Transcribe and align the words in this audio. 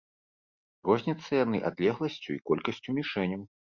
Розняцца 0.87 1.31
яны 1.45 1.57
адлегласцю 1.71 2.29
і 2.37 2.43
колькасцю 2.51 2.89
мішэняў. 3.01 3.41